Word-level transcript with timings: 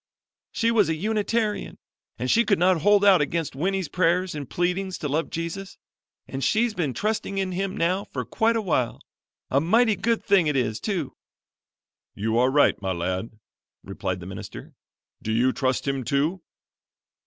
"She 0.51 0.71
was 0.71 0.89
a 0.89 0.95
Unitarian, 0.95 1.77
and 2.17 2.31
she 2.31 2.43
could 2.43 2.57
not 2.57 2.81
hold 2.81 3.05
out 3.05 3.21
against 3.21 3.55
Winnie's 3.55 3.87
prayers 3.87 4.33
and 4.33 4.49
pleadings 4.49 4.97
to 4.97 5.07
love 5.07 5.29
Jesus, 5.29 5.77
and 6.27 6.43
she's 6.43 6.73
been 6.73 6.95
trusting 6.95 7.37
in 7.37 7.51
Him 7.51 7.77
now 7.77 8.05
for 8.05 8.25
quite 8.25 8.55
awhile. 8.55 8.99
A 9.51 9.61
mighty 9.61 9.95
good 9.95 10.23
thing 10.25 10.47
it 10.47 10.55
is, 10.55 10.79
too." 10.79 11.15
"You 12.15 12.35
are 12.39 12.49
right, 12.49 12.81
my 12.81 12.93
lad," 12.93 13.29
replied 13.83 14.21
the 14.21 14.25
minister. 14.25 14.73
"Do 15.21 15.31
you 15.31 15.53
trust 15.53 15.87
Him, 15.87 16.03
too?" 16.03 16.41